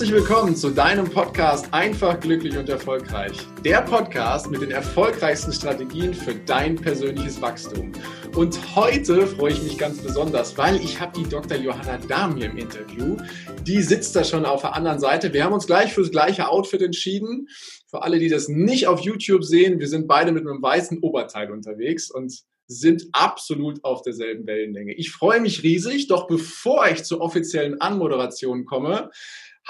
[0.00, 3.36] Herzlich willkommen zu deinem Podcast Einfach, glücklich und erfolgreich.
[3.66, 7.92] Der Podcast mit den erfolgreichsten Strategien für dein persönliches Wachstum.
[8.34, 11.58] Und heute freue ich mich ganz besonders, weil ich habe die Dr.
[11.58, 13.18] Johanna Dahm hier im Interview.
[13.66, 15.34] Die sitzt da schon auf der anderen Seite.
[15.34, 17.48] Wir haben uns gleich fürs gleiche Outfit entschieden.
[17.90, 21.50] Für alle, die das nicht auf YouTube sehen, wir sind beide mit einem weißen Oberteil
[21.50, 22.32] unterwegs und
[22.68, 24.94] sind absolut auf derselben Wellenlänge.
[24.94, 29.10] Ich freue mich riesig, doch bevor ich zur offiziellen Anmoderation komme,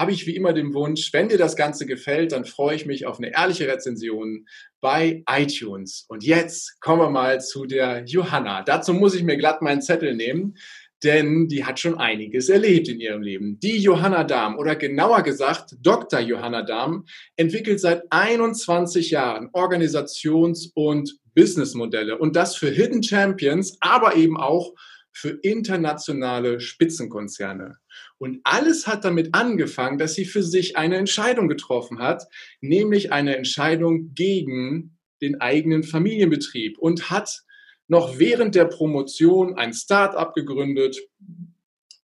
[0.01, 3.05] habe ich wie immer den Wunsch, wenn dir das Ganze gefällt, dann freue ich mich
[3.05, 4.47] auf eine ehrliche Rezension
[4.81, 6.07] bei iTunes.
[6.09, 8.63] Und jetzt kommen wir mal zu der Johanna.
[8.63, 10.57] Dazu muss ich mir glatt meinen Zettel nehmen,
[11.05, 13.61] denn die hat schon einiges erlebt in ihrem Leben.
[13.61, 16.21] Die Johanna Dahm oder genauer gesagt Dr.
[16.21, 17.05] Johanna Dahm
[17.37, 24.73] entwickelt seit 21 Jahren Organisations- und Businessmodelle und das für Hidden Champions, aber eben auch
[25.13, 27.77] für internationale Spitzenkonzerne.
[28.21, 32.25] Und alles hat damit angefangen, dass sie für sich eine Entscheidung getroffen hat,
[32.61, 37.45] nämlich eine Entscheidung gegen den eigenen Familienbetrieb und hat
[37.89, 40.99] noch während der Promotion ein Start-up gegründet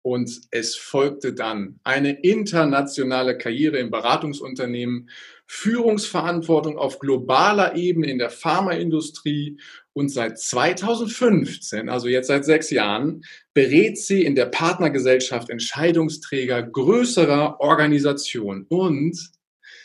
[0.01, 5.11] und es folgte dann eine internationale Karriere im Beratungsunternehmen,
[5.47, 9.61] Führungsverantwortung auf globaler Ebene in der Pharmaindustrie
[9.97, 17.61] und seit 2015, also jetzt seit sechs Jahren, berät sie in der Partnergesellschaft Entscheidungsträger größerer
[17.61, 18.67] Organisationen.
[18.69, 19.19] Und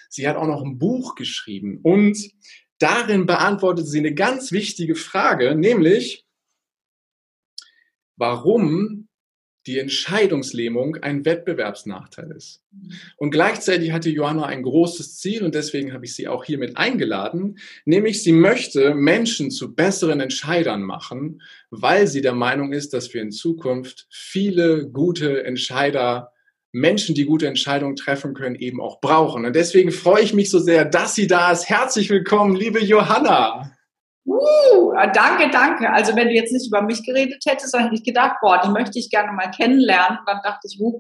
[0.10, 1.80] sie hat auch noch ein Buch geschrieben.
[1.82, 2.30] Und
[2.78, 6.26] darin beantwortet sie eine ganz wichtige Frage, nämlich,
[8.18, 9.01] warum
[9.68, 12.64] die Entscheidungslähmung ein Wettbewerbsnachteil ist.
[13.18, 17.60] Und gleichzeitig hatte Johanna ein großes Ziel und deswegen habe ich sie auch hiermit eingeladen,
[17.86, 23.22] nämlich sie möchte Menschen zu besseren Entscheidern machen, weil sie der Meinung ist, dass wir
[23.22, 26.32] in Zukunft viele gute Entscheider,
[26.72, 29.46] Menschen, die gute Entscheidungen treffen können, eben auch brauchen.
[29.46, 31.70] Und deswegen freue ich mich so sehr, dass sie da ist.
[31.70, 33.78] Herzlich willkommen, liebe Johanna.
[34.26, 35.92] Uh, danke, danke.
[35.92, 38.70] Also wenn du jetzt nicht über mich geredet hättest, dann hätte ich gedacht, boah, die
[38.70, 40.20] möchte ich gerne mal kennenlernen.
[40.26, 41.00] Dann dachte ich, uh,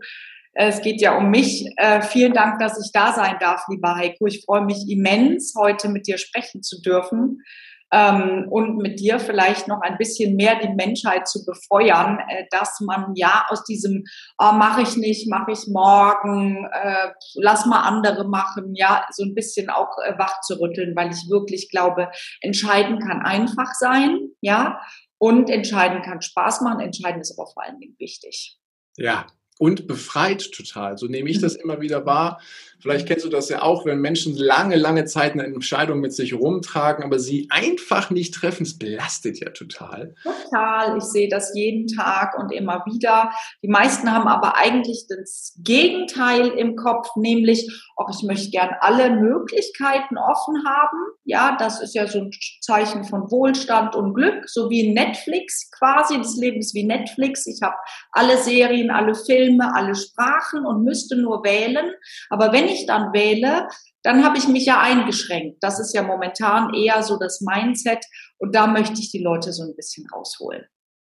[0.54, 1.66] es geht ja um mich.
[1.78, 4.26] Äh, vielen Dank, dass ich da sein darf, lieber Heiko.
[4.26, 7.42] Ich freue mich immens, heute mit dir sprechen zu dürfen
[7.91, 12.79] ähm, und mit dir vielleicht noch ein bisschen mehr die Menschheit zu befeuern, äh, dass
[12.79, 14.03] man ja aus diesem
[14.38, 19.35] oh, mache ich nicht, mache ich morgen, äh, lass mal andere machen, ja, so ein
[19.35, 22.09] bisschen auch äh, wach zu rütteln, weil ich wirklich glaube,
[22.40, 24.79] entscheiden kann einfach sein, ja,
[25.18, 28.58] und entscheiden kann Spaß machen, entscheiden ist aber vor allen Dingen wichtig.
[28.97, 29.28] Ja,
[29.59, 30.97] und befreit total.
[30.97, 32.41] So nehme ich das immer wieder wahr.
[32.81, 36.34] Vielleicht kennst du das ja auch, wenn Menschen lange, lange Zeit eine Entscheidung mit sich
[36.34, 38.64] rumtragen, aber sie einfach nicht treffen.
[38.64, 40.16] Es belastet ja total.
[40.24, 40.97] Total.
[40.97, 43.31] Ich sehe das jeden Tag und immer wieder.
[43.62, 49.12] Die meisten haben aber eigentlich das Gegenteil im Kopf, nämlich, auch ich möchte gern alle
[49.12, 50.97] Möglichkeiten offen haben.
[51.24, 52.31] Ja, das ist ja so ein
[52.62, 56.18] Zeichen von Wohlstand und Glück, so wie Netflix quasi.
[56.18, 57.46] Das Leben ist wie Netflix.
[57.46, 57.75] Ich habe
[58.12, 61.94] alle Serien, alle Filme, alle Sprachen und müsste nur wählen.
[62.30, 63.68] Aber wenn ich dann wähle,
[64.04, 65.58] dann habe ich mich ja eingeschränkt.
[65.62, 68.04] Das ist ja momentan eher so das Mindset
[68.38, 70.66] und da möchte ich die Leute so ein bisschen rausholen.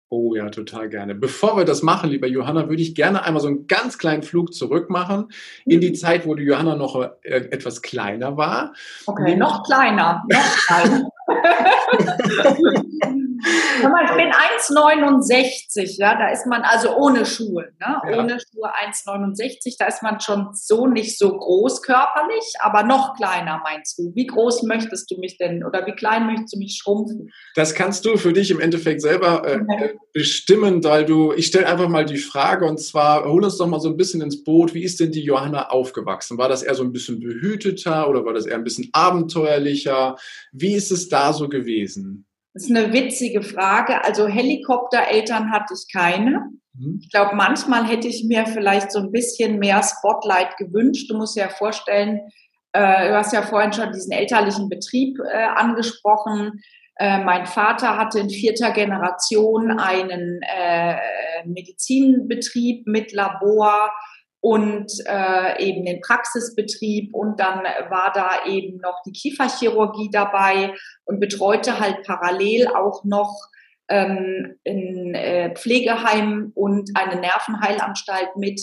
[0.10, 1.16] Oh ja, total gerne.
[1.16, 4.54] Bevor wir das machen, lieber Johanna, würde ich gerne einmal so einen ganz kleinen Flug
[4.54, 5.30] zurück machen
[5.66, 5.96] in die mhm.
[5.96, 8.74] Zeit, wo die Johanna noch äh, etwas kleiner war.
[9.08, 11.10] Okay, noch kleiner, noch kleiner.
[13.46, 18.02] ich bin 1,69, ja, da ist man also ohne Schuhe, ne?
[18.10, 18.20] Ja.
[18.20, 23.62] ohne Schuhe 1,69, da ist man schon so nicht so groß körperlich, aber noch kleiner
[23.64, 24.12] meinst du.
[24.16, 27.32] Wie groß möchtest du mich denn oder wie klein möchtest du mich schrumpfen?
[27.56, 30.00] Das kannst du für dich im Endeffekt selber äh, okay.
[30.14, 33.80] bestimmen, weil du, ich stelle einfach mal die Frage und zwar, hol uns doch mal
[33.80, 36.38] so ein bisschen ins Boot, wie ist denn die Johanna aufgewachsen?
[36.38, 40.16] War das eher so ein bisschen behüteter oder war das eher ein bisschen abenteuerlicher?
[40.52, 42.26] Wie ist es da so gewesen?
[42.56, 44.04] Das ist eine witzige Frage.
[44.06, 46.52] Also Helikoptereltern hatte ich keine.
[46.74, 47.00] Mhm.
[47.02, 51.12] Ich glaube, manchmal hätte ich mir vielleicht so ein bisschen mehr Spotlight gewünscht.
[51.12, 52.22] Du musst dir ja vorstellen,
[52.72, 56.62] äh, du hast ja vorhin schon diesen elterlichen Betrieb äh, angesprochen.
[56.98, 60.96] Äh, mein Vater hatte in vierter Generation einen äh,
[61.46, 63.92] Medizinbetrieb mit Labor
[64.46, 71.20] und äh, eben den Praxisbetrieb und dann war da eben noch die Kieferchirurgie dabei und
[71.20, 73.34] betreute halt parallel auch noch
[73.90, 78.62] ähm, ein äh, Pflegeheim und eine Nervenheilanstalt mit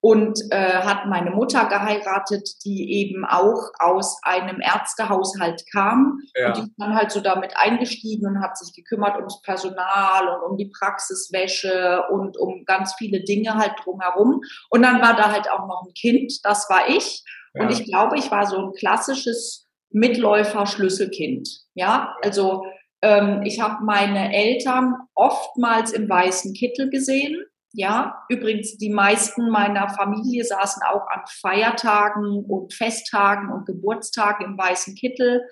[0.00, 6.20] und äh, hat meine Mutter geheiratet, die eben auch aus einem Ärztehaushalt kam.
[6.34, 6.48] Ja.
[6.48, 10.50] Und die ist dann halt so damit eingestiegen und hat sich gekümmert ums Personal und
[10.50, 14.40] um die Praxiswäsche und um ganz viele Dinge halt drumherum.
[14.70, 17.22] Und dann war da halt auch noch ein Kind, das war ich.
[17.52, 17.62] Ja.
[17.62, 21.46] Und ich glaube, ich war so ein klassisches Mitläufer-Schlüsselkind.
[21.74, 22.64] Ja, also
[23.02, 29.88] ähm, ich habe meine Eltern oftmals im weißen Kittel gesehen ja, übrigens, die meisten meiner
[29.88, 35.42] Familie saßen auch an Feiertagen und Festtagen und Geburtstagen im weißen Kittel,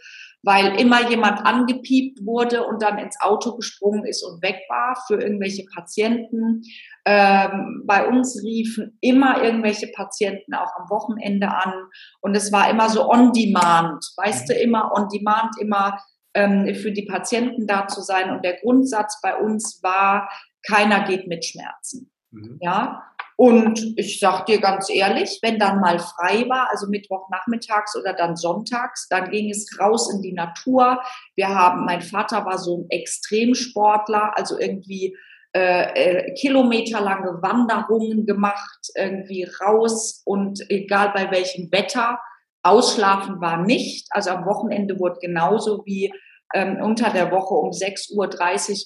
[0.43, 5.21] weil immer jemand angepiept wurde und dann ins Auto gesprungen ist und weg war für
[5.21, 6.63] irgendwelche Patienten.
[7.05, 11.73] Ähm, bei uns riefen immer irgendwelche Patienten auch am Wochenende an
[12.21, 15.99] und es war immer so on demand, weißt du, immer on demand, immer
[16.35, 18.31] ähm, für die Patienten da zu sein.
[18.31, 20.29] Und der Grundsatz bei uns war,
[20.69, 22.11] keiner geht mit Schmerzen.
[22.31, 22.59] Mhm.
[22.61, 23.03] Ja.
[23.37, 28.35] Und ich sag dir ganz ehrlich, wenn dann mal frei war, also Mittwochnachmittags oder dann
[28.35, 31.01] sonntags, dann ging es raus in die Natur.
[31.37, 35.17] Wir haben, mein Vater war so ein Extremsportler, also irgendwie
[35.55, 42.19] äh, äh, kilometerlange Wanderungen gemacht, irgendwie raus und egal bei welchem Wetter,
[42.65, 44.09] ausschlafen war nicht.
[44.11, 46.13] Also am Wochenende wurde genauso wie
[46.55, 48.29] ähm, unter der Woche um 6.30 Uhr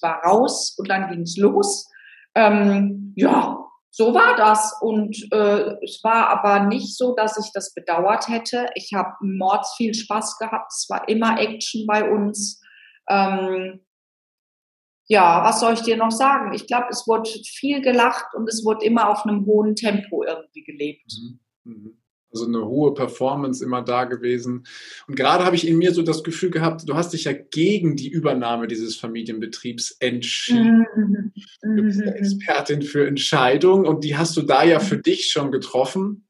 [0.02, 1.88] war raus und dann ging es los.
[2.34, 3.58] Ähm, ja,
[3.90, 4.74] so war das.
[4.80, 8.68] Und äh, es war aber nicht so, dass ich das bedauert hätte.
[8.74, 10.72] Ich habe mords viel Spaß gehabt.
[10.72, 12.60] Es war immer Action bei uns.
[13.08, 13.84] Ähm,
[15.08, 16.54] ja, was soll ich dir noch sagen?
[16.54, 20.64] Ich glaube, es wurde viel gelacht und es wurde immer auf einem hohen Tempo irgendwie
[20.64, 21.12] gelebt.
[21.20, 21.40] Mhm.
[21.64, 22.01] Mhm.
[22.32, 24.64] Also eine hohe Performance immer da gewesen.
[25.06, 27.96] Und gerade habe ich in mir so das Gefühl gehabt, du hast dich ja gegen
[27.96, 30.86] die Übernahme dieses Familienbetriebs entschieden.
[30.96, 31.32] Mhm.
[31.76, 35.52] Du bist ja Expertin für Entscheidungen und die hast du da ja für dich schon
[35.52, 36.26] getroffen.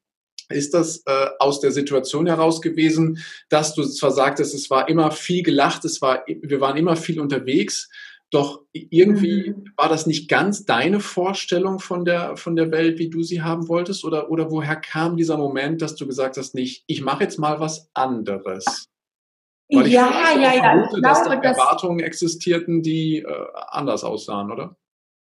[0.49, 5.11] Ist das äh, aus der Situation heraus gewesen, dass du zwar sagtest, es war immer
[5.11, 7.89] viel gelacht, es war, wir waren immer viel unterwegs,
[8.33, 9.65] doch irgendwie mhm.
[9.77, 13.67] war das nicht ganz deine Vorstellung von der, von der Welt, wie du sie haben
[13.67, 14.03] wolltest?
[14.03, 17.59] Oder, oder woher kam dieser Moment, dass du gesagt hast, nicht, ich mache jetzt mal
[17.59, 18.87] was anderes?
[19.71, 20.61] Weil ich ja, ja, ja.
[20.61, 24.75] Vermute, ich glaube, dass da Erwartungen existierten, die äh, anders aussahen, oder?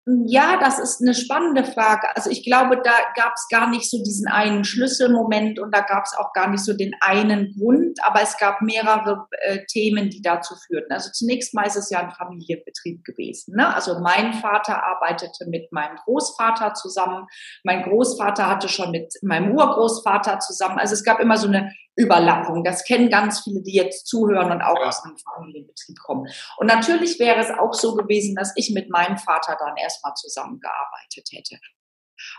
[0.05, 2.13] Ja, das ist eine spannende Frage.
[2.13, 6.03] Also ich glaube, da gab es gar nicht so diesen einen Schlüsselmoment und da gab
[6.03, 10.21] es auch gar nicht so den einen Grund, aber es gab mehrere äh, Themen, die
[10.21, 10.91] dazu führten.
[10.91, 13.55] Also zunächst mal ist es ja ein Familienbetrieb gewesen.
[13.55, 13.73] Ne?
[13.73, 17.25] Also mein Vater arbeitete mit meinem Großvater zusammen,
[17.63, 20.79] mein Großvater hatte schon mit meinem Urgroßvater zusammen.
[20.79, 22.63] Also es gab immer so eine Überlappung.
[22.63, 26.27] Das kennen ganz viele, die jetzt zuhören und auch aus einem Familienbetrieb kommen.
[26.57, 31.29] Und natürlich wäre es auch so gewesen, dass ich mit meinem Vater dann erstmal zusammengearbeitet
[31.31, 31.57] hätte.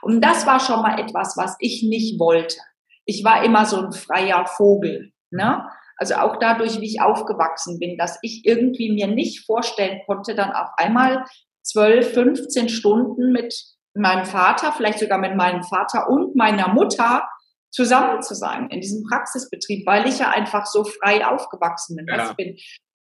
[0.03, 2.57] Und das war schon mal etwas, was ich nicht wollte.
[3.05, 5.13] Ich war immer so ein freier Vogel.
[5.31, 5.65] Ne?
[5.97, 10.53] Also auch dadurch, wie ich aufgewachsen bin, dass ich irgendwie mir nicht vorstellen konnte, dann
[10.53, 11.25] auf einmal
[11.63, 13.55] 12, 15 Stunden mit
[13.95, 17.29] meinem Vater, vielleicht sogar mit meinem Vater und meiner Mutter
[17.75, 22.07] zusammen zu sein in diesem Praxisbetrieb, weil ich ja einfach so frei aufgewachsen bin.
[22.07, 22.31] Ja.
[22.31, 22.57] Ich bin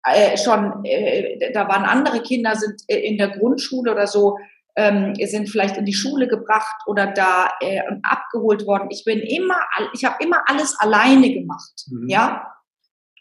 [0.05, 4.37] äh, schon, äh, da waren andere Kinder, sind äh, in der Grundschule oder so,
[4.75, 8.87] ähm, sind vielleicht in die Schule gebracht oder da äh, abgeholt worden.
[8.89, 9.59] Ich bin immer,
[9.93, 12.07] ich habe immer alles alleine gemacht, mhm.
[12.07, 12.47] ja.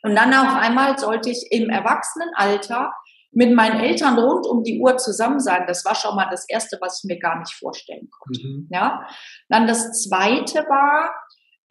[0.05, 2.93] Und dann auf einmal sollte ich im Erwachsenenalter
[3.33, 5.65] mit meinen Eltern rund um die Uhr zusammen sein.
[5.67, 8.47] Das war schon mal das Erste, was ich mir gar nicht vorstellen konnte.
[8.47, 8.69] Mhm.
[8.71, 9.07] Ja.
[9.49, 11.11] Dann das Zweite war,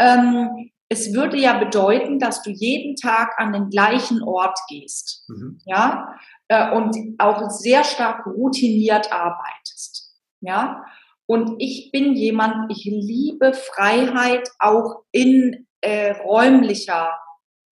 [0.01, 5.59] ähm, es würde ja bedeuten, dass du jeden Tag an den gleichen Ort gehst, mhm.
[5.65, 6.15] ja,
[6.49, 10.83] äh, und auch sehr stark routiniert arbeitest, ja.
[11.27, 17.11] Und ich bin jemand, ich liebe Freiheit auch in äh, räumlicher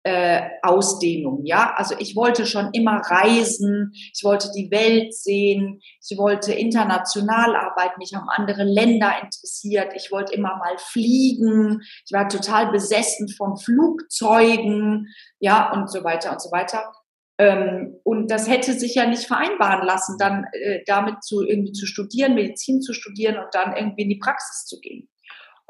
[0.04, 1.75] äh, Ausdehnung, ja.
[1.76, 7.99] Also ich wollte schon immer reisen, ich wollte die Welt sehen, ich wollte international arbeiten,
[7.99, 13.56] mich haben andere Länder interessiert, ich wollte immer mal fliegen, ich war total besessen von
[13.56, 15.06] Flugzeugen,
[15.38, 16.92] ja, und so weiter und so weiter.
[17.38, 21.87] Ähm, und das hätte sich ja nicht vereinbaren lassen, dann äh, damit zu irgendwie zu
[21.87, 25.09] studieren, Medizin zu studieren und dann irgendwie in die Praxis zu gehen.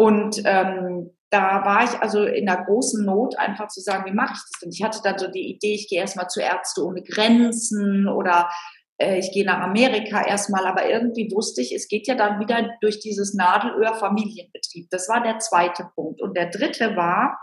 [0.02, 4.32] Und ähm, da war ich also in der großen Not, einfach zu sagen, wie mache
[4.32, 4.70] ich das denn?
[4.72, 8.50] Ich hatte dann so die Idee, ich gehe erstmal zu Ärzte ohne Grenzen oder
[8.98, 12.68] äh, ich gehe nach Amerika erstmal, aber irgendwie wusste ich, es geht ja dann wieder
[12.80, 14.88] durch dieses Nadelöhr Familienbetrieb.
[14.90, 16.20] Das war der zweite Punkt.
[16.20, 17.38] Und der dritte war,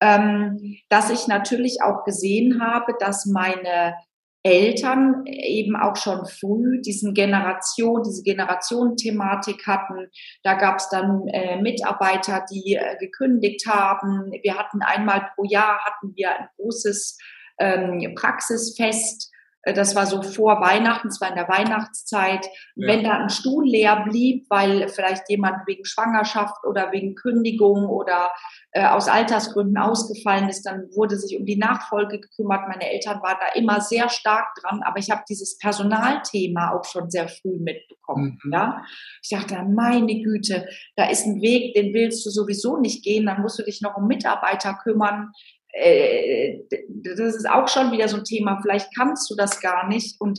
[0.00, 3.96] ähm, dass ich natürlich auch gesehen habe, dass meine
[4.44, 10.08] Eltern eben auch schon früh diesen Generation, diese Generationenthematik hatten.
[10.42, 14.32] Da gab es dann äh, Mitarbeiter, die äh, gekündigt haben.
[14.42, 17.18] Wir hatten einmal pro Jahr hatten wir ein großes
[17.58, 19.31] ähm, Praxisfest äh,
[19.64, 22.46] das war so vor Weihnachten, es war in der Weihnachtszeit.
[22.74, 22.88] Ja.
[22.88, 28.30] Wenn da ein Stuhl leer blieb, weil vielleicht jemand wegen Schwangerschaft oder wegen Kündigung oder
[28.72, 32.68] äh, aus Altersgründen ausgefallen ist, dann wurde sich um die Nachfolge gekümmert.
[32.68, 37.08] Meine Eltern waren da immer sehr stark dran, aber ich habe dieses Personalthema auch schon
[37.10, 38.40] sehr früh mitbekommen.
[38.42, 38.52] Mhm.
[38.52, 38.82] Ja,
[39.22, 40.66] ich dachte, meine Güte,
[40.96, 43.26] da ist ein Weg, den willst du sowieso nicht gehen.
[43.26, 45.30] Dann musst du dich noch um Mitarbeiter kümmern
[45.72, 50.20] äh, das ist auch schon wieder so ein Thema, vielleicht kannst du das gar nicht.
[50.20, 50.38] Und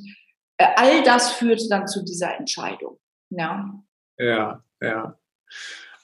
[0.58, 3.00] äh, all das führt dann zu dieser Entscheidung.
[3.30, 3.74] Ja,
[4.18, 4.64] ja.
[4.82, 5.18] ja.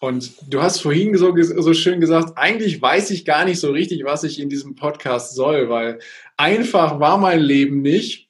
[0.01, 4.05] Und du hast vorhin so, so schön gesagt, eigentlich weiß ich gar nicht so richtig,
[4.05, 5.99] was ich in diesem Podcast soll, weil
[6.37, 8.29] einfach war mein Leben nicht.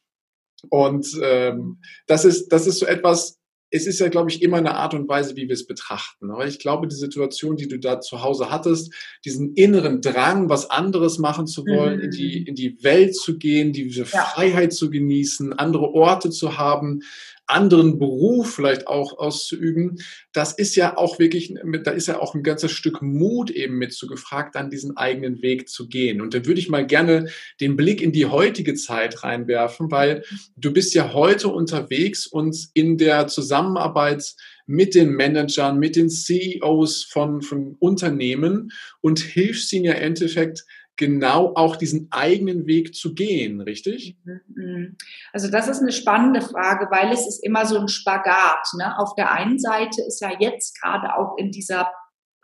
[0.69, 3.38] Und ähm, das ist das ist so etwas,
[3.71, 6.31] es ist ja, glaube ich, immer eine Art und Weise, wie wir es betrachten.
[6.31, 8.93] Aber ich glaube, die Situation, die du da zu Hause hattest,
[9.25, 12.05] diesen inneren Drang, was anderes machen zu wollen, mhm.
[12.05, 14.05] in, die, in die Welt zu gehen, diese ja.
[14.05, 17.01] Freiheit zu genießen, andere Orte zu haben,
[17.49, 19.99] anderen Beruf vielleicht auch auszuüben,
[20.33, 21.53] das ist ja auch wirklich,
[21.83, 25.41] da ist ja auch ein ganzes Stück Mut eben mit zu gefragt, dann diesen eigenen
[25.41, 26.21] Weg zu gehen.
[26.21, 27.29] Und da würde ich mal gerne
[27.59, 30.23] den Blick in die heutige Zeit reinwerfen, weil
[30.55, 34.35] du bist ja heute unterwegs und in der Zusammenarbeit
[34.67, 40.65] mit den Managern, mit den CEOs von, von Unternehmen und hilfst ihnen ja im Endeffekt
[40.99, 44.17] genau auch diesen eigenen Weg zu gehen, richtig?
[44.25, 44.97] Mhm, mhm.
[45.31, 48.67] Also das ist eine spannende Frage, weil es ist immer so ein Spagat.
[48.77, 48.99] Ne?
[48.99, 51.89] Auf der einen Seite ist ja jetzt gerade auch in dieser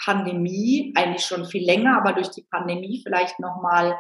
[0.02, 3.98] Pandemie, eigentlich schon viel länger, aber durch die Pandemie vielleicht nochmal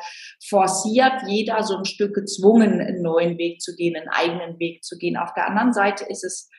[0.47, 4.97] forciert, jeder so ein Stück gezwungen, einen neuen Weg zu gehen, einen eigenen Weg zu
[4.97, 5.17] gehen.
[5.17, 6.49] Auf der anderen Seite ist es,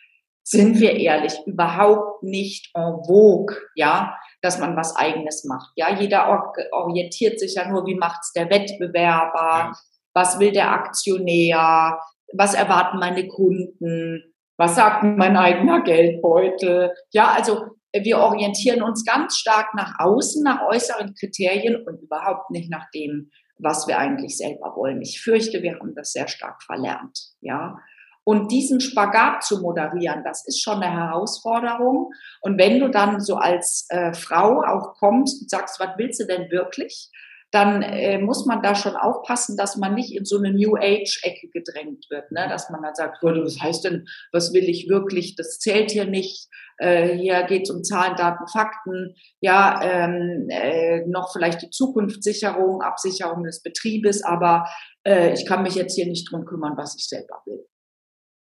[0.43, 5.73] sind wir ehrlich, überhaupt nicht en vogue, ja dass man was Eigenes macht.
[5.75, 6.29] Ja, jeder
[6.73, 9.73] orientiert sich ja nur, wie macht's der Wettbewerber,
[10.15, 12.01] was will der Aktionär,
[12.33, 14.23] was erwarten meine Kunden,
[14.57, 16.95] was sagt mein eigener Geldbeutel.
[17.13, 22.71] Ja, also wir orientieren uns ganz stark nach außen, nach äußeren Kriterien und überhaupt nicht
[22.71, 25.03] nach dem, was wir eigentlich selber wollen.
[25.03, 27.19] Ich fürchte, wir haben das sehr stark verlernt.
[27.41, 27.79] Ja,
[28.27, 32.13] und diesen Spagat zu moderieren, das ist schon eine Herausforderung.
[32.41, 36.27] Und wenn du dann so als äh, Frau auch kommst und sagst, was willst du
[36.27, 37.09] denn wirklich?
[37.53, 41.51] Dann äh, muss man da schon aufpassen, dass man nicht in so eine New Age-Ecke
[41.53, 42.33] gedrängt wird.
[42.33, 42.49] Ne?
[42.49, 45.37] Dass man dann sagt, was heißt denn, was will ich wirklich?
[45.37, 46.49] Das zählt hier nicht.
[46.79, 49.15] Äh, hier geht es um Zahlen, Daten, Fakten.
[49.41, 54.25] Ja, ähm, äh, noch vielleicht die Zukunftssicherung, Absicherung des Betriebes.
[54.25, 54.69] Aber
[55.07, 57.65] äh, ich kann mich jetzt hier nicht drum kümmern, was ich selber will.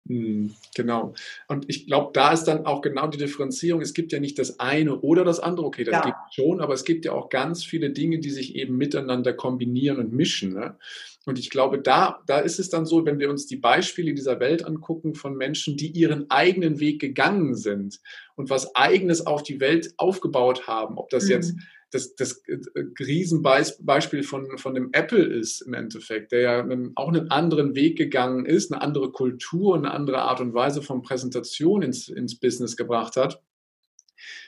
[0.06, 1.14] Hm, genau.
[1.48, 3.80] Und ich glaube, da ist dann auch genau die Differenzierung.
[3.80, 5.66] Es gibt ja nicht das eine oder das andere.
[5.66, 6.02] Okay, das ja.
[6.02, 9.98] gibt schon, aber es gibt ja auch ganz viele Dinge, die sich eben miteinander kombinieren
[9.98, 10.52] und mischen.
[10.52, 10.76] Ne?
[11.24, 14.40] Und ich glaube, da, da ist es dann so, wenn wir uns die Beispiele dieser
[14.40, 18.00] Welt angucken von Menschen, die ihren eigenen Weg gegangen sind
[18.36, 21.30] und was eigenes auf die Welt aufgebaut haben, ob das mhm.
[21.30, 21.54] jetzt
[21.94, 22.58] das, das äh,
[22.98, 28.46] Riesenbeispiel von, von dem Apple ist im Endeffekt, der ja auch einen anderen Weg gegangen
[28.46, 33.14] ist, eine andere Kultur, eine andere Art und Weise von Präsentation ins, ins Business gebracht
[33.16, 33.40] hat.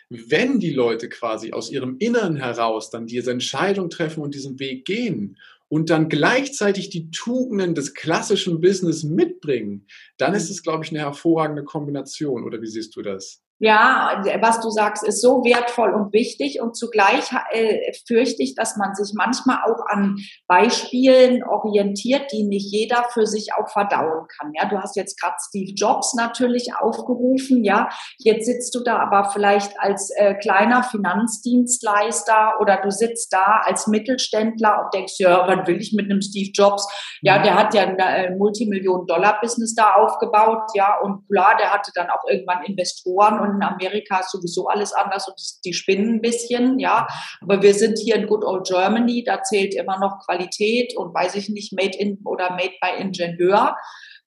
[0.09, 4.85] Wenn die Leute quasi aus ihrem Inneren heraus dann diese Entscheidung treffen und diesen Weg
[4.85, 5.38] gehen
[5.69, 9.87] und dann gleichzeitig die Tugenden des klassischen Business mitbringen,
[10.17, 12.45] dann ist es, glaube ich, eine hervorragende Kombination.
[12.45, 13.46] Oder wie siehst du das?
[13.58, 18.76] Ja, was du sagst, ist so wertvoll und wichtig und zugleich äh, fürchte ich, dass
[18.76, 24.52] man sich manchmal auch an Beispielen orientiert, die nicht jeder für sich auch verdauen kann.
[24.54, 27.64] Ja, du hast jetzt gerade Steve Jobs natürlich aufgerufen.
[27.64, 33.62] Ja, jetzt sitzt du da aber vielleicht als äh, kleiner Finanzdienstleister oder du sitzt da
[33.64, 36.86] als Mittelständler und denkst, ja, was will ich mit einem Steve Jobs?
[37.22, 37.42] Ja, mhm.
[37.44, 40.72] der hat ja ein äh, Multimillionen-Dollar-Business da aufgebaut.
[40.75, 44.93] Ja, und klar, der hatte dann auch irgendwann Investoren und in Amerika ist sowieso alles
[44.93, 47.07] anders und die spinnen ein bisschen, ja.
[47.41, 51.35] Aber wir sind hier in Good Old Germany, da zählt immer noch Qualität und weiß
[51.37, 53.76] ich nicht, made in oder made by Ingenieur.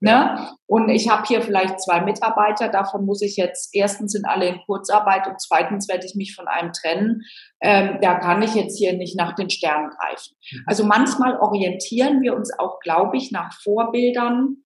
[0.01, 0.47] Ne?
[0.65, 4.61] Und ich habe hier vielleicht zwei Mitarbeiter, davon muss ich jetzt, erstens sind alle in
[4.65, 7.21] Kurzarbeit und zweitens werde ich mich von einem trennen.
[7.61, 10.35] Ähm, da kann ich jetzt hier nicht nach den Sternen greifen.
[10.51, 10.63] Mhm.
[10.67, 14.63] Also manchmal orientieren wir uns auch, glaube ich, nach Vorbildern,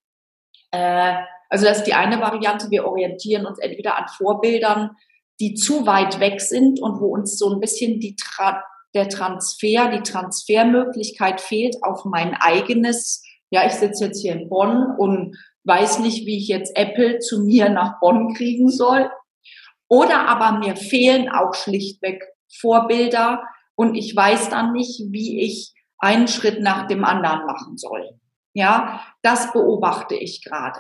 [0.70, 1.16] äh,
[1.54, 2.72] also das ist die eine Variante.
[2.72, 4.90] Wir orientieren uns entweder an Vorbildern,
[5.40, 8.64] die zu weit weg sind und wo uns so ein bisschen die Tra
[8.96, 14.96] der Transfer, die Transfermöglichkeit fehlt auf mein eigenes Ja, ich sitze jetzt hier in Bonn
[14.98, 19.12] und weiß nicht, wie ich jetzt Apple zu mir nach Bonn kriegen soll.
[19.88, 22.24] Oder aber mir fehlen auch schlichtweg
[22.60, 23.44] Vorbilder
[23.76, 28.20] und ich weiß dann nicht, wie ich einen Schritt nach dem anderen machen soll.
[28.56, 30.80] Ja, das beobachte ich gerade.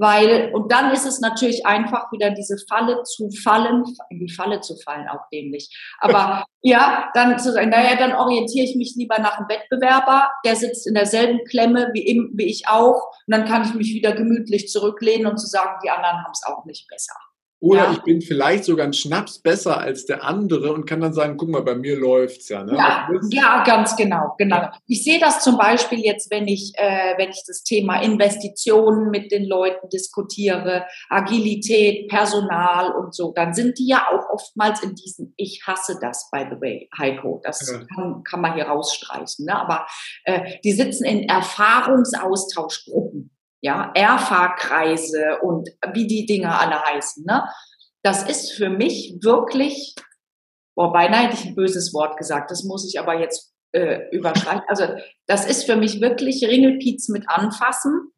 [0.00, 4.60] Weil, und dann ist es natürlich einfach wieder diese Falle zu fallen, in die Falle
[4.60, 5.68] zu fallen, auch dämlich.
[5.98, 10.56] Aber ja, dann zu sagen, naja, dann orientiere ich mich lieber nach einem Wettbewerber, der
[10.56, 13.10] sitzt in derselben Klemme wie, wie ich auch.
[13.26, 16.46] Und dann kann ich mich wieder gemütlich zurücklehnen und zu sagen, die anderen haben es
[16.46, 17.14] auch nicht besser.
[17.60, 17.92] Oder ja.
[17.92, 21.50] ich bin vielleicht sogar ein Schnaps besser als der andere und kann dann sagen, guck
[21.50, 22.64] mal, bei mir läuft's ja.
[22.64, 22.74] Ne?
[22.74, 24.70] Ja, ja, ganz genau, genau.
[24.86, 29.30] Ich sehe das zum Beispiel jetzt, wenn ich, äh, wenn ich das Thema Investitionen mit
[29.30, 35.34] den Leuten diskutiere, Agilität, Personal und so, dann sind die ja auch oftmals in diesen,
[35.36, 37.80] ich hasse das, by the way, Heiko, das ja.
[37.94, 39.54] kann, kann man hier rausstreichen, ne?
[39.54, 39.86] aber
[40.24, 43.30] äh, die sitzen in Erfahrungsaustauschgruppen
[43.62, 47.24] ja, Erfahrkreise und wie die Dinge alle heißen.
[47.24, 47.44] Ne?
[48.02, 49.94] Das ist für mich wirklich,
[50.74, 54.62] boah, beinahe hätte ich ein böses Wort gesagt, das muss ich aber jetzt äh, überschreiben.
[54.68, 54.86] Also
[55.26, 58.12] das ist für mich wirklich Ringelpiez mit anfassen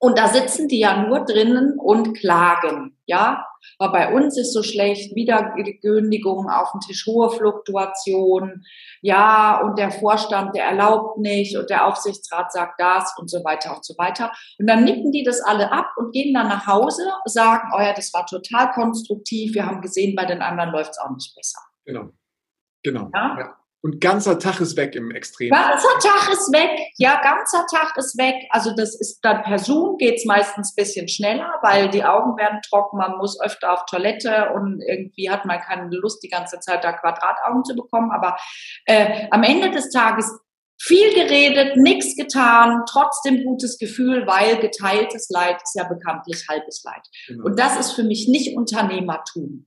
[0.00, 3.44] und da sitzen die ja nur drinnen und klagen, ja.
[3.78, 8.64] Aber bei uns ist so schlecht, Wiedergündigung auf dem Tisch, hohe Fluktuation,
[9.02, 13.74] ja, und der Vorstand, der erlaubt nicht und der Aufsichtsrat sagt das und so weiter
[13.74, 14.32] und so weiter.
[14.58, 17.92] Und dann nicken die das alle ab und gehen dann nach Hause, sagen, oh ja,
[17.92, 21.58] das war total konstruktiv, wir haben gesehen, bei den anderen läuft es auch nicht besser.
[21.84, 22.10] Genau.
[22.84, 23.10] Genau.
[23.12, 23.36] Ja?
[23.38, 23.56] ja.
[23.80, 25.50] Und ganzer Tag ist weg im Extrem.
[25.50, 28.34] Ganzer Tag ist weg, ja, ganzer Tag ist weg.
[28.50, 32.98] Also das ist dann per Zoom geht's meistens bisschen schneller, weil die Augen werden trocken,
[32.98, 36.92] man muss öfter auf Toilette und irgendwie hat man keine Lust, die ganze Zeit da
[36.92, 38.10] Quadrataugen zu bekommen.
[38.10, 38.36] Aber
[38.86, 40.28] äh, am Ende des Tages
[40.80, 47.06] viel geredet, nichts getan, trotzdem gutes Gefühl, weil geteiltes Leid ist ja bekanntlich halbes Leid.
[47.26, 47.44] Genau.
[47.44, 49.66] Und das ist für mich nicht Unternehmertum.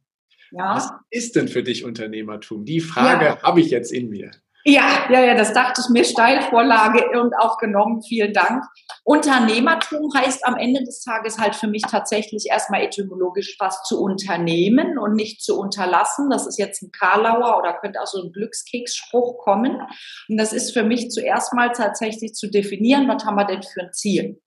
[0.51, 0.75] Ja.
[0.75, 2.65] Was ist denn für dich Unternehmertum?
[2.65, 3.41] Die Frage ja.
[3.41, 4.31] habe ich jetzt in mir.
[4.63, 8.03] Ja, ja, ja, das dachte ich mir, Steilvorlage und aufgenommen.
[8.03, 8.63] Vielen Dank.
[9.03, 14.99] Unternehmertum heißt am Ende des Tages halt für mich tatsächlich erstmal etymologisch was zu unternehmen
[14.99, 16.29] und nicht zu unterlassen.
[16.29, 19.81] Das ist jetzt ein Karlauer oder könnte auch so ein Glückskeksspruch kommen.
[20.29, 23.81] Und das ist für mich zuerst mal tatsächlich zu definieren, was haben wir denn für
[23.81, 24.41] ein Ziel?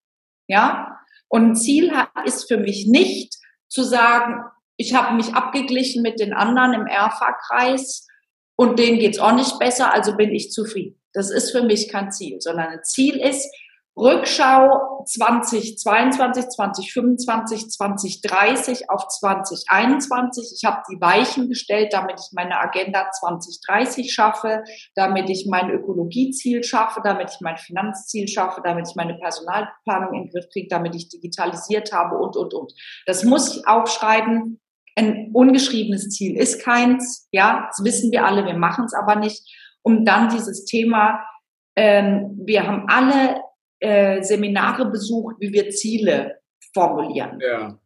[0.46, 0.96] Ja?
[1.26, 1.92] Und ein Ziel
[2.24, 3.34] ist für mich nicht
[3.68, 4.44] zu sagen,
[4.76, 8.06] ich habe mich abgeglichen mit den anderen im RFA-Kreis
[8.56, 11.00] und denen geht's auch nicht besser, also bin ich zufrieden.
[11.12, 13.48] Das ist für mich kein Ziel, sondern ein Ziel ist,
[13.96, 20.52] Rückschau 2022, 2025, 2030 auf 2021.
[20.56, 24.64] Ich habe die Weichen gestellt, damit ich meine Agenda 2030 schaffe,
[24.96, 30.22] damit ich mein Ökologieziel schaffe, damit ich mein Finanzziel schaffe, damit ich meine Personalplanung in
[30.24, 32.72] den Griff kriege, damit ich digitalisiert habe und, und, und.
[33.06, 34.60] Das muss ich aufschreiben.
[34.96, 37.28] Ein ungeschriebenes Ziel ist keins.
[37.32, 39.42] Ja, das wissen wir alle, wir machen es aber nicht.
[39.82, 41.20] Um dann dieses Thema,
[41.76, 43.42] ähm, wir haben alle
[43.80, 46.40] äh, Seminare besucht, wie wir Ziele
[46.72, 47.38] formulieren.
[47.40, 47.78] Ja.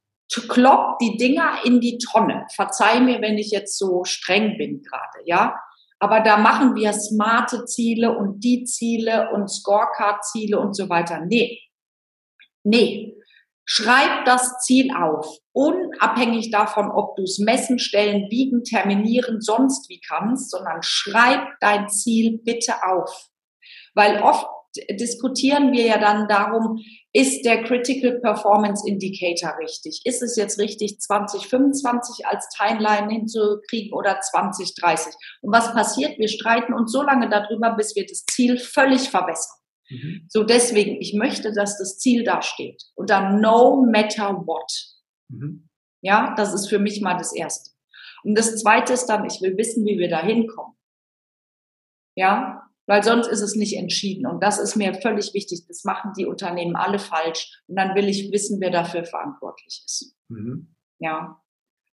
[0.48, 2.46] Klopp die Dinger in die Tonne.
[2.54, 5.58] Verzeih mir, wenn ich jetzt so streng bin gerade, ja.
[6.00, 11.24] Aber da machen wir smarte Ziele und die Ziele und Scorecard-Ziele und so weiter.
[11.26, 11.58] Nee.
[12.62, 13.17] Nee.
[13.70, 20.00] Schreib das Ziel auf, unabhängig davon, ob du es messen, stellen, wiegen, terminieren, sonst wie
[20.00, 23.28] kannst, sondern schreib dein Ziel bitte auf.
[23.92, 24.46] Weil oft
[24.98, 26.78] diskutieren wir ja dann darum,
[27.12, 30.00] ist der Critical Performance Indicator richtig?
[30.04, 35.12] Ist es jetzt richtig, 2025 als Timeline hinzukriegen oder 2030?
[35.42, 36.18] Und was passiert?
[36.18, 39.57] Wir streiten uns so lange darüber, bis wir das Ziel völlig verbessern.
[39.88, 40.26] Mhm.
[40.28, 42.84] So deswegen, ich möchte, dass das Ziel da steht.
[42.94, 44.72] Und dann no matter what.
[45.28, 45.68] Mhm.
[46.00, 47.70] Ja, das ist für mich mal das Erste.
[48.22, 50.76] Und das Zweite ist dann, ich will wissen, wie wir da hinkommen.
[52.16, 54.26] Ja, weil sonst ist es nicht entschieden.
[54.26, 55.66] Und das ist mir völlig wichtig.
[55.68, 57.62] Das machen die Unternehmen alle falsch.
[57.66, 60.16] Und dann will ich wissen, wer dafür verantwortlich ist.
[60.28, 60.74] Mhm.
[60.98, 61.40] Ja.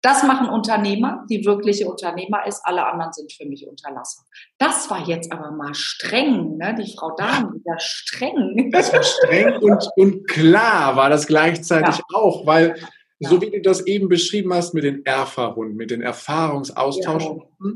[0.06, 2.62] Das machen Unternehmer, die wirkliche Unternehmer ist.
[2.64, 4.22] Alle anderen sind für mich Unterlasser.
[4.60, 6.76] Das war jetzt aber mal streng, ne?
[6.78, 8.70] Die Frau Dahmen, wieder streng.
[8.72, 12.04] Das war streng und, und klar war das gleichzeitig ja.
[12.14, 12.76] auch, weil
[13.18, 13.30] ja.
[13.30, 17.74] so wie du das eben beschrieben hast mit den Erfahrungen, mit den Erfahrungsaustauschen, ja.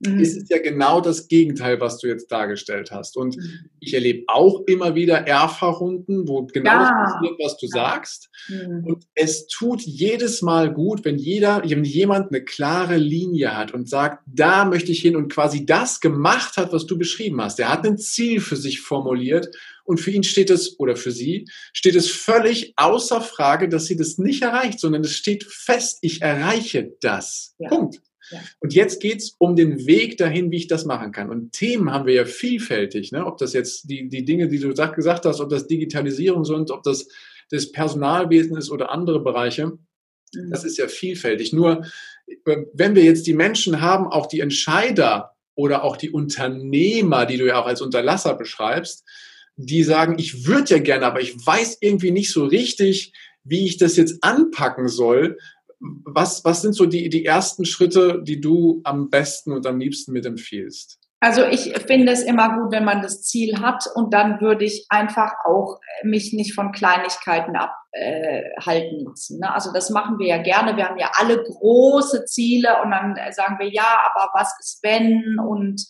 [0.00, 0.20] Mhm.
[0.20, 3.16] ist es ja genau das Gegenteil, was du jetzt dargestellt hast.
[3.16, 3.70] Und mhm.
[3.80, 7.04] ich erlebe auch immer wieder Erfahrungen, wo genau ja.
[7.04, 8.30] das passiert, was du sagst.
[8.48, 8.84] Mhm.
[8.84, 13.88] Und es tut jedes Mal gut, wenn jeder, wenn jemand eine klare Linie hat und
[13.88, 17.58] sagt, da möchte ich hin und quasi das gemacht hat, was du beschrieben hast.
[17.60, 19.56] Er hat ein Ziel für sich formuliert
[19.86, 23.96] und für ihn steht es, oder für sie, steht es völlig außer Frage, dass sie
[23.96, 27.54] das nicht erreicht, sondern es steht fest, ich erreiche das.
[27.58, 27.68] Ja.
[27.68, 28.00] Punkt.
[28.60, 31.30] Und jetzt geht's um den Weg dahin, wie ich das machen kann.
[31.30, 33.24] Und Themen haben wir ja vielfältig, ne?
[33.24, 36.82] ob das jetzt die, die Dinge, die du gesagt hast, ob das Digitalisierung sind, ob
[36.82, 37.06] das
[37.50, 39.78] das Personalwesen ist oder andere Bereiche.
[40.34, 40.50] Mhm.
[40.50, 41.52] Das ist ja vielfältig.
[41.52, 41.84] Nur
[42.44, 47.38] äh, wenn wir jetzt die Menschen haben, auch die Entscheider oder auch die Unternehmer, die
[47.38, 49.04] du ja auch als Unterlasser beschreibst,
[49.56, 53.12] die sagen, ich würde ja gerne, aber ich weiß irgendwie nicht so richtig,
[53.42, 55.38] wie ich das jetzt anpacken soll,
[55.80, 60.12] was, was sind so die, die ersten Schritte, die du am besten und am liebsten
[60.12, 60.98] mit empfiehlst?
[61.20, 64.86] Also ich finde es immer gut, wenn man das Ziel hat und dann würde ich
[64.90, 69.40] einfach auch mich nicht von Kleinigkeiten abhalten äh, lassen.
[69.40, 69.52] Ne?
[69.52, 70.76] Also das machen wir ja gerne.
[70.76, 75.38] Wir haben ja alle große Ziele und dann sagen wir ja, aber was ist wenn
[75.38, 75.86] und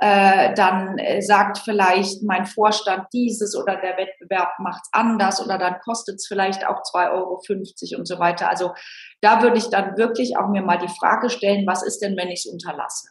[0.00, 5.80] äh, dann äh, sagt vielleicht mein Vorstand dieses oder der Wettbewerb macht's anders oder dann
[5.80, 8.48] kostet es vielleicht auch 2,50 Euro und so weiter.
[8.48, 8.74] Also
[9.20, 12.28] da würde ich dann wirklich auch mir mal die Frage stellen, was ist denn, wenn
[12.28, 13.08] ich es unterlasse?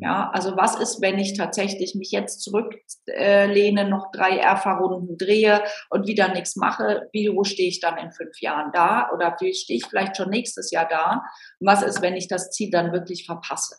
[0.00, 5.62] Ja, also was ist, wenn ich tatsächlich mich jetzt zurücklehne, äh, noch drei Erfahrrunden drehe
[5.90, 7.08] und wieder nichts mache?
[7.12, 9.10] Wie wo stehe ich dann in fünf Jahren da?
[9.12, 11.22] Oder wie stehe ich vielleicht schon nächstes Jahr da?
[11.58, 13.74] Und was ist, wenn ich das Ziel dann wirklich verpasse?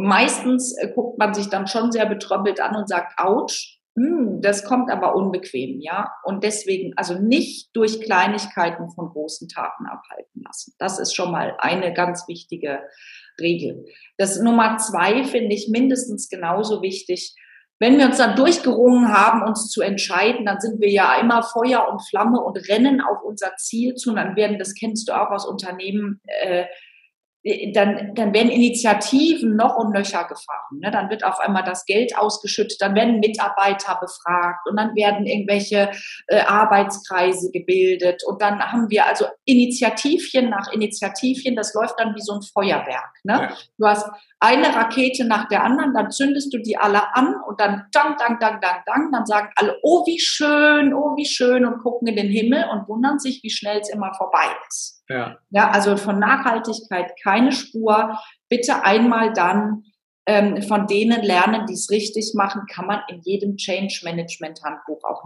[0.00, 4.40] Und meistens äh, guckt man sich dann schon sehr betröppelt an und sagt, ouch, hm,
[4.40, 6.10] das kommt aber unbequem, ja.
[6.24, 10.72] Und deswegen, also nicht durch Kleinigkeiten von großen Taten abhalten lassen.
[10.78, 12.80] Das ist schon mal eine ganz wichtige
[13.38, 13.84] Regel.
[14.16, 17.34] Das Nummer zwei finde ich mindestens genauso wichtig.
[17.78, 21.86] Wenn wir uns dann durchgerungen haben, uns zu entscheiden, dann sind wir ja immer Feuer
[21.92, 24.10] und Flamme und rennen auf unser Ziel zu.
[24.10, 26.64] Und dann werden, das kennst du auch aus Unternehmen, äh,
[27.72, 30.78] dann, dann werden Initiativen noch und nöcher gefahren.
[30.78, 30.90] Ne?
[30.90, 35.90] Dann wird auf einmal das Geld ausgeschüttet, dann werden Mitarbeiter befragt und dann werden irgendwelche
[36.26, 42.20] äh, Arbeitskreise gebildet und dann haben wir also Initiativchen nach Initiativchen, das läuft dann wie
[42.20, 43.14] so ein Feuerwerk.
[43.24, 43.32] Ne?
[43.32, 43.56] Ja.
[43.78, 44.06] Du hast
[44.40, 48.38] eine Rakete nach der anderen, dann zündest du die alle an und dann dang, dang,
[48.40, 52.16] dang, dang, dang, dann sagen alle, oh wie schön, oh wie schön und gucken in
[52.16, 55.04] den Himmel und wundern sich, wie schnell es immer vorbei ist.
[55.08, 55.36] Ja.
[55.50, 58.18] ja, also von Nachhaltigkeit keine Spur.
[58.48, 59.82] Bitte einmal dann
[60.26, 65.02] ähm, von denen lernen, die es richtig machen, kann man in jedem Change Management Handbuch
[65.04, 65.24] auch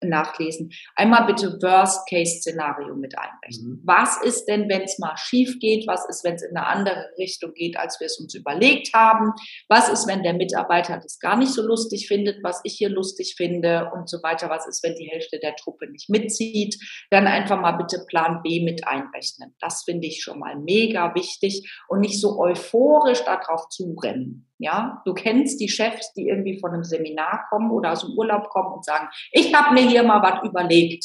[0.00, 0.70] nachlesen.
[0.94, 3.72] Einmal bitte Worst-Case-Szenario mit einrechnen.
[3.72, 3.82] Mhm.
[3.84, 5.86] Was ist denn, wenn es mal schief geht?
[5.86, 9.32] Was ist, wenn es in eine andere Richtung geht, als wir es uns überlegt haben?
[9.68, 13.34] Was ist, wenn der Mitarbeiter das gar nicht so lustig findet, was ich hier lustig
[13.36, 14.48] finde und so weiter?
[14.48, 16.78] Was ist, wenn die Hälfte der Truppe nicht mitzieht?
[17.10, 19.54] Dann einfach mal bitte Plan B mit einrechnen.
[19.60, 24.48] Das finde ich schon mal mega wichtig und nicht so euphorisch darauf zurennen können.
[24.58, 28.48] Ja, du kennst die Chefs, die irgendwie von einem Seminar kommen oder aus dem Urlaub
[28.48, 31.04] kommen und sagen, ich habe mir hier mal was überlegt.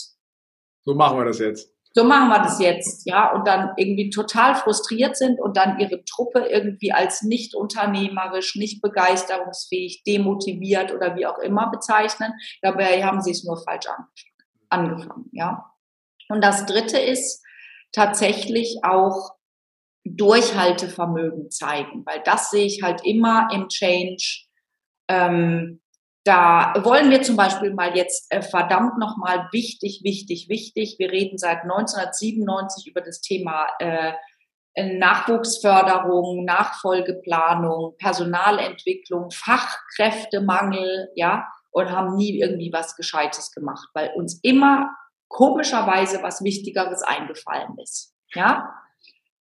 [0.84, 1.74] So machen wir das jetzt.
[1.94, 6.04] So machen wir das jetzt, ja, und dann irgendwie total frustriert sind und dann ihre
[6.06, 12.34] Truppe irgendwie als nicht unternehmerisch, nicht begeisterungsfähig, demotiviert oder wie auch immer bezeichnen.
[12.62, 13.88] Dabei haben sie es nur falsch
[14.70, 15.72] angefangen, ja.
[16.30, 17.44] Und das dritte ist
[17.92, 19.32] tatsächlich auch
[20.16, 24.46] Durchhaltevermögen zeigen, weil das sehe ich halt immer im Change.
[25.10, 25.82] Ähm,
[26.24, 30.96] da wollen wir zum Beispiel mal jetzt äh, verdammt nochmal wichtig, wichtig, wichtig.
[31.00, 34.14] Wir reden seit 1997 über das Thema äh,
[34.78, 44.90] Nachwuchsförderung, Nachfolgeplanung, Personalentwicklung, Fachkräftemangel, ja, und haben nie irgendwie was Gescheites gemacht, weil uns immer
[45.30, 48.70] komischerweise was Wichtigeres eingefallen ist, ja.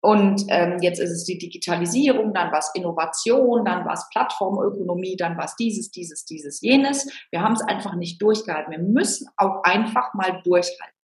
[0.06, 5.56] Und ähm, jetzt ist es die Digitalisierung, dann was Innovation, dann was Plattformökonomie, dann was
[5.56, 7.10] dieses, dieses, dieses, jenes.
[7.32, 8.70] Wir haben es einfach nicht durchgehalten.
[8.70, 10.94] Wir müssen auch einfach mal durchhalten.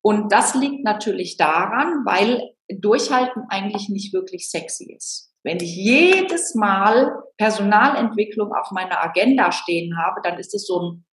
[0.00, 5.34] Und das liegt natürlich daran, weil Durchhalten eigentlich nicht wirklich sexy ist.
[5.42, 11.04] Wenn ich jedes Mal Personalentwicklung auf meiner Agenda stehen habe, dann ist es so ein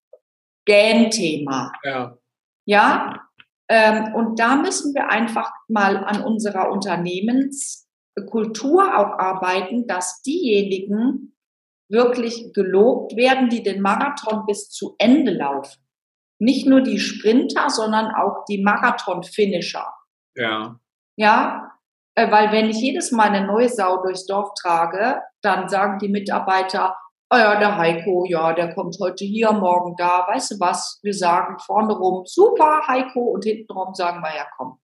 [0.66, 1.72] Gähn-Thema.
[1.84, 2.16] Ja.
[2.66, 3.28] Ja,
[4.16, 11.36] und da müssen wir einfach mal an unserer Unternehmenskultur auch arbeiten, dass diejenigen
[11.90, 15.82] wirklich gelobt werden, die den Marathon bis zu Ende laufen.
[16.40, 19.94] Nicht nur die Sprinter, sondern auch die Marathon-Finisher.
[20.36, 20.80] Ja.
[21.18, 21.72] Ja,
[22.16, 26.10] Äh, weil wenn ich jedes Mal eine neue Sau durchs Dorf trage, dann sagen die
[26.10, 26.98] Mitarbeiter,
[27.32, 31.14] oh ja, der Heiko, ja, der kommt heute hier, morgen da, weißt du was, wir
[31.14, 34.80] sagen vorne rum, super Heiko und hinten rum sagen wir, ja komm.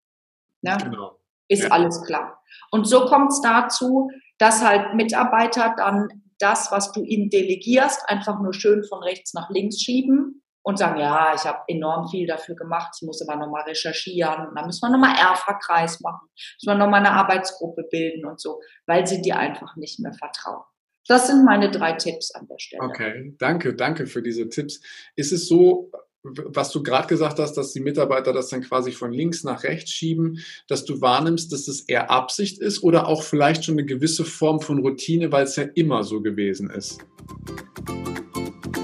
[0.61, 0.77] Ne?
[0.81, 1.19] Genau.
[1.49, 1.69] Ist ja.
[1.69, 2.41] alles klar.
[2.71, 6.07] Und so kommt es dazu, dass halt Mitarbeiter dann
[6.39, 10.99] das, was du ihnen delegierst, einfach nur schön von rechts nach links schieben und sagen,
[10.99, 14.89] ja, ich habe enorm viel dafür gemacht, ich muss aber nochmal recherchieren, dann müssen wir
[14.89, 19.75] nochmal Erfa-Kreis machen, müssen wir nochmal eine Arbeitsgruppe bilden und so, weil sie dir einfach
[19.75, 20.63] nicht mehr vertrauen.
[21.07, 22.83] Das sind meine drei Tipps an der Stelle.
[22.83, 24.81] Okay, danke, danke für diese Tipps.
[25.15, 25.89] Ist es so,
[26.23, 29.91] was du gerade gesagt hast, dass die Mitarbeiter das dann quasi von links nach rechts
[29.91, 34.25] schieben, dass du wahrnimmst, dass das eher Absicht ist oder auch vielleicht schon eine gewisse
[34.25, 36.99] Form von Routine, weil es ja immer so gewesen ist?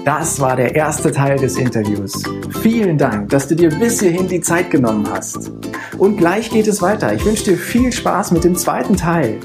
[0.04, 2.22] Das war der erste Teil des Interviews.
[2.60, 5.50] Vielen Dank, dass du dir bis hierhin die Zeit genommen hast.
[5.98, 7.14] Und gleich geht es weiter.
[7.14, 9.40] Ich wünsche dir viel Spaß mit dem zweiten Teil.